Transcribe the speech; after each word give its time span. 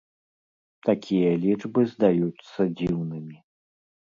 Такія 0.87 1.33
лічбы 1.43 1.85
здаюцца 1.93 2.59
дзіўнымі. 2.81 3.37